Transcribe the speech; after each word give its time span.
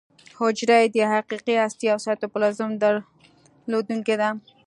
حجره 0.39 0.75
یې 0.81 0.87
د 0.95 0.97
حقیقي 1.13 1.55
هستې 1.63 1.85
او 1.93 1.99
سایټوپلازم 2.05 2.69
درلودونکې 2.83 4.15
ده. 4.21 4.29